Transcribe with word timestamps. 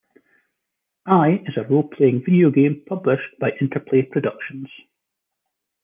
I 1.05 1.43
is 1.45 1.57
a 1.57 1.63
role-playing 1.69 2.23
video 2.25 2.49
game 2.49 2.83
published 2.87 3.37
by 3.39 3.51
Interplay 3.61 4.01
Productions. 4.01 4.67